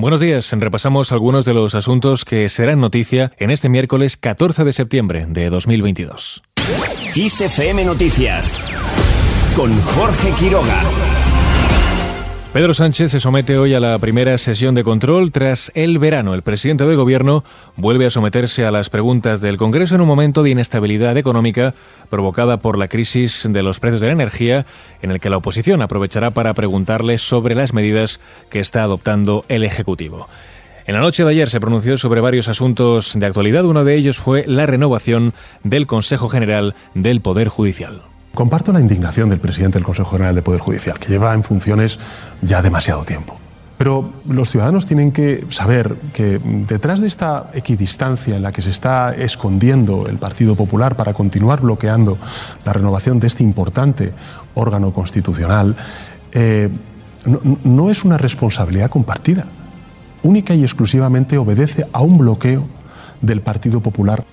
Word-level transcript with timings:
Buenos 0.00 0.20
días. 0.20 0.50
Repasamos 0.52 1.12
algunos 1.12 1.44
de 1.44 1.52
los 1.52 1.74
asuntos 1.74 2.24
que 2.24 2.48
serán 2.48 2.80
noticia 2.80 3.32
en 3.36 3.50
este 3.50 3.68
miércoles 3.68 4.16
14 4.16 4.64
de 4.64 4.72
septiembre 4.72 5.26
de 5.28 5.50
2022. 5.50 6.42
XFM 7.14 7.84
Noticias 7.84 8.50
con 9.54 9.78
Jorge 9.82 10.32
Quiroga. 10.38 11.09
Pedro 12.52 12.74
Sánchez 12.74 13.12
se 13.12 13.20
somete 13.20 13.58
hoy 13.58 13.74
a 13.74 13.80
la 13.80 13.96
primera 14.00 14.36
sesión 14.36 14.74
de 14.74 14.82
control 14.82 15.30
tras 15.30 15.70
el 15.76 16.00
verano. 16.00 16.34
El 16.34 16.42
presidente 16.42 16.84
del 16.84 16.96
Gobierno 16.96 17.44
vuelve 17.76 18.06
a 18.06 18.10
someterse 18.10 18.66
a 18.66 18.72
las 18.72 18.90
preguntas 18.90 19.40
del 19.40 19.56
Congreso 19.56 19.94
en 19.94 20.00
un 20.00 20.08
momento 20.08 20.42
de 20.42 20.50
inestabilidad 20.50 21.16
económica 21.16 21.74
provocada 22.08 22.56
por 22.56 22.76
la 22.76 22.88
crisis 22.88 23.46
de 23.48 23.62
los 23.62 23.78
precios 23.78 24.00
de 24.00 24.08
la 24.08 24.14
energía, 24.14 24.66
en 25.00 25.12
el 25.12 25.20
que 25.20 25.30
la 25.30 25.36
oposición 25.36 25.80
aprovechará 25.80 26.32
para 26.32 26.52
preguntarle 26.52 27.18
sobre 27.18 27.54
las 27.54 27.72
medidas 27.72 28.18
que 28.50 28.58
está 28.58 28.82
adoptando 28.82 29.44
el 29.48 29.62
Ejecutivo. 29.62 30.28
En 30.88 30.94
la 30.94 31.00
noche 31.02 31.22
de 31.22 31.30
ayer 31.30 31.50
se 31.50 31.60
pronunció 31.60 31.98
sobre 31.98 32.20
varios 32.20 32.48
asuntos 32.48 33.12
de 33.16 33.26
actualidad. 33.26 33.64
Uno 33.64 33.84
de 33.84 33.94
ellos 33.94 34.18
fue 34.18 34.44
la 34.48 34.66
renovación 34.66 35.34
del 35.62 35.86
Consejo 35.86 36.28
General 36.28 36.74
del 36.94 37.20
Poder 37.20 37.46
Judicial. 37.46 38.09
Comparto 38.34 38.72
la 38.72 38.80
indignación 38.80 39.28
del 39.28 39.40
presidente 39.40 39.78
del 39.78 39.84
Consejo 39.84 40.10
General 40.10 40.34
del 40.34 40.44
Poder 40.44 40.60
Judicial, 40.60 40.98
que 40.98 41.08
lleva 41.08 41.34
en 41.34 41.42
funciones 41.42 41.98
ya 42.42 42.62
demasiado 42.62 43.04
tiempo. 43.04 43.36
Pero 43.76 44.12
los 44.28 44.50
ciudadanos 44.50 44.84
tienen 44.86 45.10
que 45.10 45.46
saber 45.48 45.96
que 46.12 46.38
detrás 46.38 47.00
de 47.00 47.08
esta 47.08 47.50
equidistancia 47.54 48.36
en 48.36 48.42
la 48.42 48.52
que 48.52 48.62
se 48.62 48.70
está 48.70 49.14
escondiendo 49.14 50.06
el 50.06 50.18
Partido 50.18 50.54
Popular 50.54 50.96
para 50.96 51.14
continuar 51.14 51.62
bloqueando 51.62 52.18
la 52.64 52.72
renovación 52.72 53.18
de 53.18 53.26
este 53.26 53.42
importante 53.42 54.12
órgano 54.54 54.92
constitucional, 54.92 55.76
eh, 56.32 56.68
no 57.64 57.90
es 57.90 58.04
una 58.04 58.18
responsabilidad 58.18 58.90
compartida. 58.90 59.46
Única 60.22 60.54
y 60.54 60.62
exclusivamente 60.62 61.38
obedece 61.38 61.86
a 61.92 62.02
un 62.02 62.18
bloqueo 62.18 62.66
del 63.22 63.40
Partido 63.40 63.80
Popular 63.80 64.24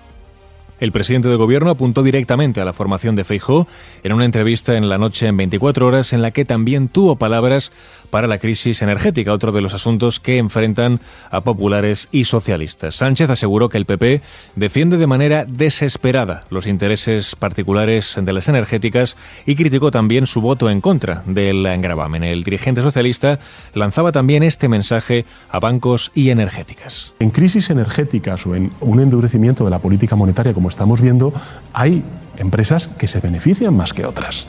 el 0.80 0.92
presidente 0.92 1.30
del 1.30 1.38
gobierno 1.38 1.70
apuntó 1.70 2.04
directamente 2.04 2.62
a 2.62 2.66
la 2.66 2.74
formación 2.74 3.16
de 3.16 3.24
Feijó 3.24 3.68
en 4.04 4.14
una 4.14 4.26
entrevista 4.26 4.76
en 4.76 4.90
la 4.90 4.98
noche 4.98 5.28
en 5.28 5.38
24 5.38 5.88
horas 5.88 6.14
en 6.14 6.22
la 6.22 6.32
que 6.32 6.46
también 6.46 6.88
tuvo 6.88 7.16
palabras 7.16 7.72
para 8.10 8.28
la 8.28 8.38
crisis 8.38 8.82
energética, 8.82 9.34
otro 9.34 9.52
de 9.52 9.62
los 9.62 9.74
asuntos 9.74 10.20
que 10.20 10.38
enfrentan 10.38 11.00
a 11.30 11.42
populares 11.42 12.08
y 12.12 12.26
socialistas. 12.26 12.96
Sánchez 12.96 13.30
aseguró 13.30 13.70
que 13.70 13.78
el 13.78 13.86
PP 13.86 14.22
defiende 14.56 14.98
de 14.98 15.08
manera 15.08 15.46
desesperada 15.46 16.46
los 16.50 16.68
intereses 16.68 17.36
particulares 17.36 18.18
de 18.22 18.34
las 18.34 18.48
energéticas 18.48 19.18
y 19.46 19.56
criticó 19.56 19.92
también 19.92 20.26
su 20.26 20.42
voto 20.42 20.70
en 20.70 20.82
contra 20.82 21.24
del 21.26 21.66
engravamen. 21.66 22.24
El 22.24 22.44
dirigente 22.44 22.82
socialista 22.82 23.40
lanzaba 23.74 24.12
también 24.12 24.44
este 24.44 24.68
mensaje 24.68 25.26
a 25.50 25.60
bancos 25.60 26.12
y 26.14 26.30
energéticas. 26.30 27.14
En 27.20 27.32
crisis 27.32 27.70
energéticas 27.70 28.46
o 28.46 28.56
en 28.56 28.72
un 28.80 29.00
endurecimiento 29.00 29.66
de 29.66 29.72
la 29.72 29.80
política 29.80 30.16
monetaria 30.16 30.54
como 30.54 30.67
estamos 30.68 31.02
viendo, 31.02 31.34
hay 31.74 32.04
empresas 32.38 32.88
que 32.88 33.08
se 33.08 33.20
benefician 33.20 33.76
más 33.76 33.94
que 33.94 34.06
otras 34.06 34.48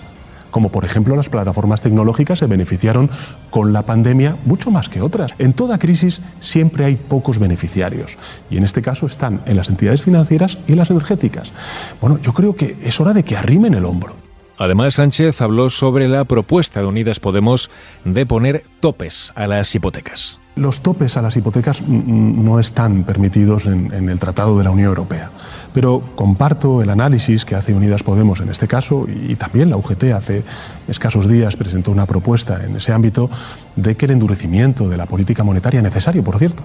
como 0.50 0.70
por 0.70 0.84
ejemplo 0.84 1.16
las 1.16 1.28
plataformas 1.28 1.80
tecnológicas 1.80 2.38
se 2.38 2.46
beneficiaron 2.46 3.10
con 3.50 3.72
la 3.72 3.82
pandemia 3.82 4.36
mucho 4.44 4.70
más 4.70 4.88
que 4.88 5.00
otras. 5.00 5.32
En 5.38 5.52
toda 5.52 5.78
crisis 5.78 6.20
siempre 6.40 6.84
hay 6.84 6.96
pocos 6.96 7.38
beneficiarios 7.38 8.16
y 8.50 8.56
en 8.56 8.64
este 8.64 8.82
caso 8.82 9.06
están 9.06 9.42
en 9.46 9.56
las 9.56 9.68
entidades 9.68 10.02
financieras 10.02 10.58
y 10.66 10.74
las 10.74 10.90
energéticas. 10.90 11.52
Bueno, 12.00 12.18
yo 12.18 12.32
creo 12.32 12.56
que 12.56 12.76
es 12.82 13.00
hora 13.00 13.12
de 13.12 13.24
que 13.24 13.36
arrimen 13.36 13.74
el 13.74 13.84
hombro. 13.84 14.27
Además, 14.58 14.94
Sánchez 14.94 15.40
habló 15.40 15.70
sobre 15.70 16.08
la 16.08 16.24
propuesta 16.24 16.80
de 16.80 16.86
Unidas 16.86 17.20
Podemos 17.20 17.70
de 18.04 18.26
poner 18.26 18.64
topes 18.80 19.32
a 19.36 19.46
las 19.46 19.72
hipotecas. 19.72 20.40
Los 20.56 20.80
topes 20.80 21.16
a 21.16 21.22
las 21.22 21.36
hipotecas 21.36 21.82
no 21.82 22.58
están 22.58 23.04
permitidos 23.04 23.66
en, 23.66 24.08
el 24.08 24.18
Tratado 24.18 24.58
de 24.58 24.64
la 24.64 24.72
Unión 24.72 24.88
Europea, 24.88 25.30
pero 25.72 26.02
comparto 26.16 26.82
el 26.82 26.90
análisis 26.90 27.44
que 27.44 27.54
hace 27.54 27.72
Unidas 27.72 28.02
Podemos 28.02 28.40
en 28.40 28.48
este 28.48 28.66
caso 28.66 29.06
y 29.08 29.36
también 29.36 29.70
la 29.70 29.76
UGT 29.76 30.04
hace 30.12 30.42
escasos 30.88 31.28
días 31.28 31.54
presentó 31.54 31.92
una 31.92 32.06
propuesta 32.06 32.64
en 32.64 32.74
ese 32.74 32.92
ámbito 32.92 33.30
de 33.76 33.96
que 33.96 34.06
el 34.06 34.12
endurecimiento 34.12 34.88
de 34.88 34.96
la 34.96 35.06
política 35.06 35.44
monetaria, 35.44 35.80
necesario 35.80 36.24
por 36.24 36.40
cierto, 36.40 36.64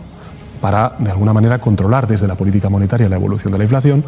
para 0.64 0.94
de 0.98 1.12
alguna 1.12 1.34
manera 1.34 1.60
controlar 1.60 2.08
desde 2.08 2.26
la 2.26 2.36
política 2.36 2.70
monetaria 2.70 3.10
la 3.10 3.18
evolución 3.18 3.52
de 3.52 3.58
la 3.58 3.66
inflación, 3.66 4.06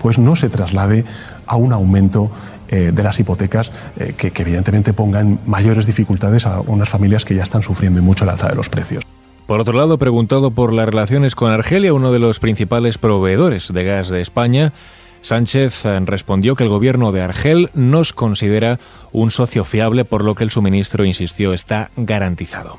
pues 0.00 0.18
no 0.20 0.36
se 0.36 0.48
traslade 0.48 1.04
a 1.48 1.56
un 1.56 1.72
aumento 1.72 2.30
eh, 2.68 2.92
de 2.94 3.02
las 3.02 3.18
hipotecas 3.18 3.72
eh, 3.98 4.14
que, 4.16 4.30
que 4.30 4.42
evidentemente 4.42 4.92
pongan 4.92 5.40
mayores 5.46 5.84
dificultades 5.84 6.46
a 6.46 6.60
unas 6.60 6.88
familias 6.88 7.24
que 7.24 7.34
ya 7.34 7.42
están 7.42 7.64
sufriendo 7.64 8.00
mucho 8.02 8.22
el 8.22 8.30
alza 8.30 8.46
de 8.46 8.54
los 8.54 8.68
precios. 8.68 9.02
Por 9.48 9.58
otro 9.60 9.76
lado, 9.76 9.98
preguntado 9.98 10.52
por 10.52 10.72
las 10.72 10.86
relaciones 10.86 11.34
con 11.34 11.50
Argelia, 11.50 11.92
uno 11.92 12.12
de 12.12 12.20
los 12.20 12.38
principales 12.38 12.98
proveedores 12.98 13.72
de 13.72 13.82
gas 13.82 14.08
de 14.08 14.20
España, 14.20 14.72
Sánchez 15.22 15.86
eh, 15.86 15.98
respondió 16.04 16.54
que 16.54 16.62
el 16.62 16.70
gobierno 16.70 17.10
de 17.10 17.22
Argel 17.22 17.70
nos 17.74 18.12
considera 18.12 18.78
un 19.10 19.32
socio 19.32 19.64
fiable, 19.64 20.04
por 20.04 20.24
lo 20.24 20.36
que 20.36 20.44
el 20.44 20.50
suministro, 20.50 21.04
insistió, 21.04 21.52
está 21.52 21.90
garantizado. 21.96 22.78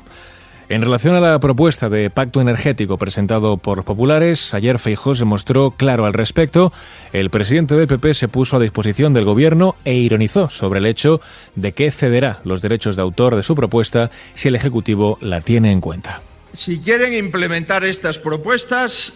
En 0.70 0.82
relación 0.82 1.14
a 1.14 1.20
la 1.20 1.40
propuesta 1.40 1.88
de 1.88 2.10
pacto 2.10 2.42
energético 2.42 2.98
presentado 2.98 3.56
por 3.56 3.84
populares, 3.84 4.52
ayer 4.52 4.78
Feijó 4.78 5.14
se 5.14 5.24
mostró 5.24 5.70
claro 5.70 6.04
al 6.04 6.12
respecto. 6.12 6.74
El 7.14 7.30
presidente 7.30 7.74
del 7.74 7.86
PP 7.88 8.12
se 8.12 8.28
puso 8.28 8.56
a 8.56 8.60
disposición 8.60 9.14
del 9.14 9.24
gobierno 9.24 9.76
e 9.86 9.94
ironizó 9.94 10.50
sobre 10.50 10.80
el 10.80 10.86
hecho 10.86 11.22
de 11.54 11.72
que 11.72 11.90
cederá 11.90 12.42
los 12.44 12.60
derechos 12.60 12.96
de 12.96 13.02
autor 13.02 13.34
de 13.34 13.42
su 13.42 13.56
propuesta 13.56 14.10
si 14.34 14.48
el 14.48 14.56
Ejecutivo 14.56 15.16
la 15.22 15.40
tiene 15.40 15.72
en 15.72 15.80
cuenta. 15.80 16.20
Si 16.52 16.80
quieren 16.80 17.14
implementar 17.14 17.82
estas 17.84 18.18
propuestas, 18.18 19.14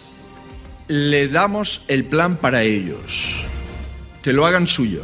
le 0.87 1.27
damos 1.27 1.83
el 1.87 2.05
plan 2.05 2.35
para 2.35 2.63
ellos. 2.63 3.45
Que 4.23 4.33
lo 4.33 4.47
hagan 4.47 4.65
suyo. 4.65 5.03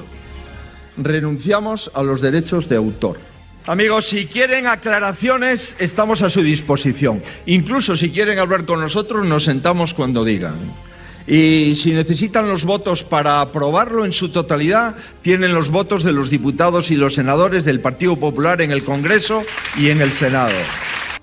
Renunciamos 0.97 1.91
a 1.93 2.01
los 2.01 2.21
derechos 2.21 2.67
de 2.69 2.77
autor. 2.77 3.28
Amigos, 3.65 4.07
si 4.07 4.25
quieren 4.25 4.65
aclaraciones, 4.67 5.75
estamos 5.79 6.21
a 6.21 6.29
su 6.29 6.41
disposición. 6.41 7.21
Incluso 7.45 7.95
si 7.95 8.09
quieren 8.09 8.39
hablar 8.39 8.65
con 8.65 8.79
nosotros, 8.79 9.27
nos 9.27 9.43
sentamos 9.43 9.93
cuando 9.93 10.23
digan. 10.23 10.55
Y 11.27 11.75
si 11.75 11.93
necesitan 11.93 12.49
los 12.49 12.63
votos 12.63 13.03
para 13.03 13.41
aprobarlo 13.41 14.03
en 14.05 14.13
su 14.13 14.29
totalidad, 14.29 14.95
tienen 15.21 15.53
los 15.53 15.69
votos 15.69 16.03
de 16.03 16.11
los 16.11 16.31
diputados 16.31 16.89
y 16.89 16.95
los 16.95 17.13
senadores 17.13 17.65
del 17.65 17.81
Partido 17.81 18.15
Popular 18.15 18.61
en 18.61 18.71
el 18.71 18.83
Congreso 18.83 19.43
y 19.77 19.89
en 19.89 20.01
el 20.01 20.11
Senado. 20.11 20.55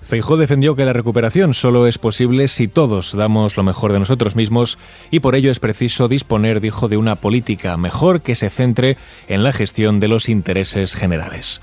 Feijó 0.07 0.37
defendió 0.37 0.77
que 0.77 0.85
la 0.85 0.93
recuperación 0.93 1.53
solo 1.53 1.85
es 1.85 1.97
posible 1.97 2.47
si 2.47 2.69
todos 2.69 3.11
damos 3.11 3.57
lo 3.57 3.63
mejor 3.63 3.91
de 3.91 3.99
nosotros 3.99 4.37
mismos 4.37 4.77
y 5.11 5.19
por 5.19 5.35
ello 5.35 5.51
es 5.51 5.59
preciso 5.59 6.07
disponer, 6.07 6.61
dijo, 6.61 6.87
de 6.87 6.95
una 6.95 7.17
política 7.17 7.75
mejor 7.75 8.21
que 8.21 8.35
se 8.35 8.49
centre 8.49 8.95
en 9.27 9.43
la 9.43 9.51
gestión 9.51 9.99
de 9.99 10.07
los 10.07 10.29
intereses 10.29 10.95
generales. 10.95 11.59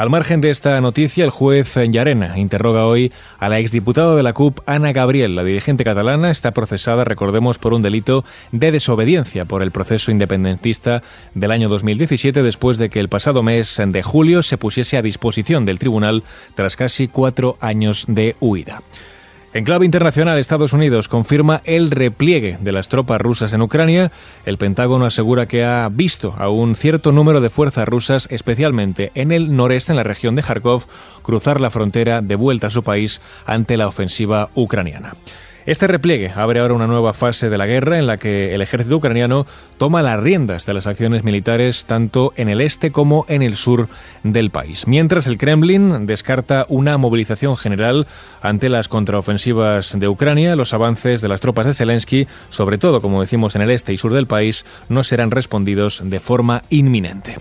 Al 0.00 0.08
margen 0.08 0.40
de 0.40 0.48
esta 0.48 0.80
noticia, 0.80 1.24
el 1.24 1.30
juez 1.30 1.74
Llarena 1.76 2.38
interroga 2.38 2.86
hoy 2.86 3.12
a 3.38 3.50
la 3.50 3.58
exdiputada 3.58 4.16
de 4.16 4.22
la 4.22 4.32
CUP, 4.32 4.60
Ana 4.64 4.94
Gabriel. 4.94 5.36
La 5.36 5.44
dirigente 5.44 5.84
catalana 5.84 6.30
está 6.30 6.52
procesada, 6.52 7.04
recordemos, 7.04 7.58
por 7.58 7.74
un 7.74 7.82
delito 7.82 8.24
de 8.50 8.72
desobediencia 8.72 9.44
por 9.44 9.62
el 9.62 9.72
proceso 9.72 10.10
independentista 10.10 11.02
del 11.34 11.50
año 11.50 11.68
2017, 11.68 12.42
después 12.42 12.78
de 12.78 12.88
que 12.88 12.98
el 12.98 13.10
pasado 13.10 13.42
mes 13.42 13.78
de 13.88 14.02
julio 14.02 14.42
se 14.42 14.56
pusiese 14.56 14.96
a 14.96 15.02
disposición 15.02 15.66
del 15.66 15.78
tribunal 15.78 16.22
tras 16.54 16.76
casi 16.76 17.06
cuatro 17.06 17.58
años 17.60 18.06
de 18.08 18.36
huida. 18.40 18.80
En 19.52 19.64
clave 19.64 19.84
internacional, 19.84 20.38
Estados 20.38 20.72
Unidos 20.72 21.08
confirma 21.08 21.60
el 21.64 21.90
repliegue 21.90 22.56
de 22.60 22.70
las 22.70 22.88
tropas 22.88 23.20
rusas 23.20 23.52
en 23.52 23.62
Ucrania. 23.62 24.12
El 24.46 24.58
Pentágono 24.58 25.06
asegura 25.06 25.46
que 25.46 25.64
ha 25.64 25.88
visto 25.90 26.36
a 26.38 26.48
un 26.48 26.76
cierto 26.76 27.10
número 27.10 27.40
de 27.40 27.50
fuerzas 27.50 27.88
rusas, 27.88 28.28
especialmente 28.30 29.10
en 29.16 29.32
el 29.32 29.56
noreste, 29.56 29.90
en 29.90 29.96
la 29.96 30.04
región 30.04 30.36
de 30.36 30.42
Kharkov, 30.42 30.86
cruzar 31.22 31.60
la 31.60 31.70
frontera 31.70 32.22
de 32.22 32.36
vuelta 32.36 32.68
a 32.68 32.70
su 32.70 32.84
país 32.84 33.20
ante 33.44 33.76
la 33.76 33.88
ofensiva 33.88 34.50
ucraniana. 34.54 35.14
Este 35.70 35.86
repliegue 35.86 36.32
abre 36.34 36.58
ahora 36.58 36.74
una 36.74 36.88
nueva 36.88 37.12
fase 37.12 37.48
de 37.48 37.56
la 37.56 37.64
guerra 37.64 37.96
en 37.96 38.08
la 38.08 38.16
que 38.16 38.50
el 38.50 38.60
ejército 38.60 38.96
ucraniano 38.96 39.46
toma 39.78 40.02
las 40.02 40.18
riendas 40.18 40.66
de 40.66 40.74
las 40.74 40.88
acciones 40.88 41.22
militares 41.22 41.84
tanto 41.84 42.32
en 42.34 42.48
el 42.48 42.60
este 42.60 42.90
como 42.90 43.24
en 43.28 43.40
el 43.42 43.54
sur 43.54 43.88
del 44.24 44.50
país. 44.50 44.88
Mientras 44.88 45.28
el 45.28 45.38
Kremlin 45.38 46.06
descarta 46.06 46.66
una 46.68 46.98
movilización 46.98 47.56
general 47.56 48.08
ante 48.42 48.68
las 48.68 48.88
contraofensivas 48.88 49.96
de 49.96 50.08
Ucrania, 50.08 50.56
los 50.56 50.74
avances 50.74 51.20
de 51.20 51.28
las 51.28 51.40
tropas 51.40 51.66
de 51.66 51.74
Zelensky, 51.74 52.26
sobre 52.48 52.76
todo 52.76 53.00
como 53.00 53.20
decimos 53.20 53.54
en 53.54 53.62
el 53.62 53.70
este 53.70 53.92
y 53.92 53.96
sur 53.96 54.12
del 54.12 54.26
país, 54.26 54.66
no 54.88 55.04
serán 55.04 55.30
respondidos 55.30 56.02
de 56.02 56.18
forma 56.18 56.64
inminente. 56.70 57.36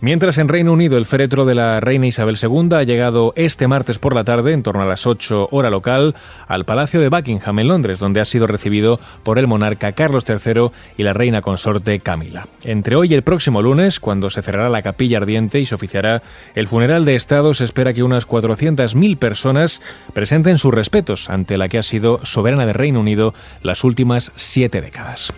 Mientras 0.00 0.38
en 0.38 0.46
Reino 0.46 0.72
Unido 0.72 0.96
el 0.96 1.06
féretro 1.06 1.44
de 1.44 1.56
la 1.56 1.80
reina 1.80 2.06
Isabel 2.06 2.38
II 2.40 2.68
ha 2.76 2.84
llegado 2.84 3.32
este 3.34 3.66
martes 3.66 3.98
por 3.98 4.14
la 4.14 4.22
tarde, 4.22 4.52
en 4.52 4.62
torno 4.62 4.82
a 4.82 4.86
las 4.86 5.08
8 5.08 5.48
hora 5.50 5.70
local, 5.70 6.14
al 6.46 6.64
Palacio 6.64 7.00
de 7.00 7.08
Buckingham 7.08 7.58
en 7.58 7.66
Londres, 7.66 7.98
donde 7.98 8.20
ha 8.20 8.24
sido 8.24 8.46
recibido 8.46 9.00
por 9.24 9.40
el 9.40 9.48
monarca 9.48 9.90
Carlos 9.90 10.24
III 10.28 10.70
y 10.96 11.02
la 11.02 11.14
reina 11.14 11.40
consorte 11.40 11.98
Camila. 11.98 12.46
Entre 12.62 12.94
hoy 12.94 13.08
y 13.10 13.14
el 13.14 13.24
próximo 13.24 13.60
lunes, 13.60 13.98
cuando 13.98 14.30
se 14.30 14.40
cerrará 14.40 14.68
la 14.68 14.82
capilla 14.82 15.18
ardiente 15.18 15.58
y 15.58 15.66
se 15.66 15.74
oficiará 15.74 16.22
el 16.54 16.68
funeral 16.68 17.04
de 17.04 17.16
Estado, 17.16 17.52
se 17.52 17.64
espera 17.64 17.92
que 17.92 18.04
unas 18.04 18.28
400.000 18.28 19.18
personas 19.18 19.82
presenten 20.14 20.58
sus 20.58 20.72
respetos 20.72 21.28
ante 21.28 21.58
la 21.58 21.68
que 21.68 21.78
ha 21.78 21.82
sido 21.82 22.24
soberana 22.24 22.66
de 22.66 22.72
Reino 22.72 23.00
Unido 23.00 23.34
las 23.62 23.82
últimas 23.82 24.30
siete 24.36 24.80
décadas. 24.80 25.32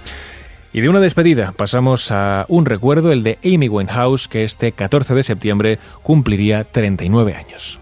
Y 0.73 0.81
de 0.81 0.89
una 0.89 1.01
despedida 1.01 1.53
pasamos 1.53 2.11
a 2.13 2.47
un 2.49 2.65
recuerdo, 2.65 3.11
el 3.11 3.23
de 3.23 3.39
Amy 3.45 3.69
Winehouse, 3.69 4.29
que 4.29 4.45
este 4.45 4.73
14 4.73 5.15
de 5.15 5.23
septiembre 5.23 5.79
cumpliría 6.03 6.65
39 6.65 7.35
años. 7.35 7.81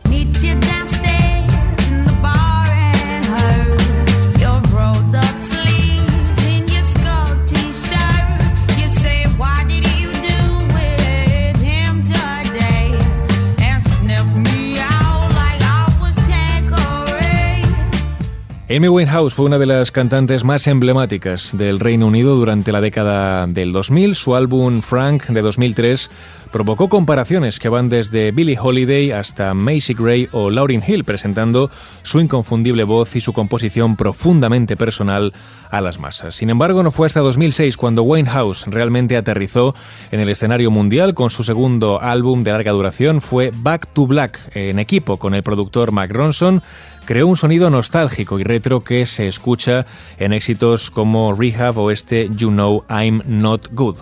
Amy 18.79 18.87
Winehouse 18.87 19.35
fue 19.35 19.47
una 19.47 19.59
de 19.59 19.67
las 19.67 19.91
cantantes 19.91 20.45
más 20.45 20.69
emblemáticas 20.69 21.51
del 21.59 21.81
Reino 21.81 22.07
Unido 22.07 22.37
durante 22.37 22.71
la 22.71 22.81
década 22.81 23.49
del 23.49 23.73
2000. 23.73 24.15
Su 24.15 24.37
álbum 24.37 24.83
Frank 24.83 25.25
de 25.25 25.43
2003 25.43 26.09
provocó 26.53 26.89
comparaciones 26.89 27.59
que 27.59 27.69
van 27.69 27.89
desde 27.89 28.31
Billie 28.31 28.57
Holiday 28.57 29.11
hasta 29.11 29.53
Macy 29.53 29.95
Gray 29.95 30.29
o 30.31 30.51
Lauryn 30.51 30.85
Hill, 30.87 31.03
presentando 31.03 31.73
su 32.03 32.21
inconfundible 32.21 32.85
voz 32.85 33.17
y 33.17 33.21
su 33.21 33.33
composición 33.33 33.97
profundamente 33.97 34.77
personal 34.77 35.33
a 35.73 35.81
las 35.81 35.99
masas. 35.99 36.37
Sin 36.37 36.49
embargo, 36.49 36.85
no 36.85 36.93
fue 36.93 37.09
hasta 37.09 37.19
2006 37.19 37.77
cuando 37.77 38.05
Winehouse 38.05 38.65
realmente 38.69 39.17
aterrizó 39.17 39.75
en 40.13 40.21
el 40.21 40.29
escenario 40.29 40.71
mundial 40.71 41.15
con 41.15 41.31
su 41.31 41.43
segundo 41.43 42.01
álbum 42.01 42.45
de 42.45 42.53
larga 42.53 42.71
duración, 42.71 43.23
fue 43.23 43.51
Back 43.53 43.89
to 43.93 44.07
Black, 44.07 44.39
en 44.55 44.79
equipo 44.79 45.17
con 45.17 45.35
el 45.35 45.43
productor 45.43 45.91
Mac 45.91 46.13
Ronson 46.13 46.63
creó 47.09 47.27
un 47.27 47.39
sonido 47.39 47.71
nostálgico 47.71 48.39
y 48.39 48.45
retro 48.45 48.68
que 48.85 49.07
se 49.07 49.27
escucha 49.27 49.87
en 50.19 50.33
éxitos 50.33 50.91
como 50.91 51.33
Rehab 51.33 51.79
o 51.79 51.91
este 51.91 52.29
You 52.31 52.51
Know 52.51 52.85
I'm 52.89 53.23
Not 53.27 53.69
Good. 53.73 53.97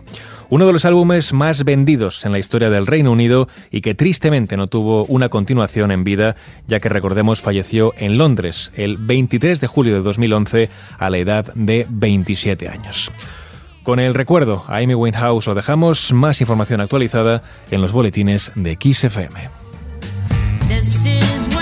Uno 0.49 0.67
de 0.67 0.73
los 0.73 0.85
álbumes 0.85 1.33
más 1.33 1.65
vendidos 1.65 2.25
en 2.25 2.33
la 2.33 2.39
historia 2.39 2.71
del 2.71 2.87
Reino 2.87 3.13
Unido 3.13 3.49
y 3.71 3.81
que 3.81 3.95
tristemente 3.95 4.57
no 4.57 4.67
tuvo 4.67 5.05
una 5.07 5.29
continuación 5.29 5.91
en 5.91 6.05
vida, 6.05 6.37
ya 6.69 6.79
que 6.81 6.89
recordemos 6.89 7.43
falleció 7.43 7.95
en 7.97 8.19
Londres 8.19 8.71
el 8.77 8.97
23 8.97 9.61
de 9.61 9.67
julio 9.67 9.95
de 9.95 10.03
2011 10.03 10.69
a 10.99 11.11
la 11.11 11.19
edad 11.19 11.53
de 11.55 11.87
27 11.89 12.69
años. 12.69 13.11
Con 13.83 14.01
el 14.01 14.15
recuerdo 14.15 14.65
a 14.69 14.79
Amy 14.79 14.95
Winehouse 14.95 15.47
lo 15.47 15.55
dejamos, 15.55 16.13
más 16.13 16.41
información 16.41 16.81
actualizada 16.81 17.43
en 17.71 17.81
los 17.81 17.93
boletines 17.93 18.51
de 18.55 18.77
XFM. 18.81 19.49
FM. 20.69 21.56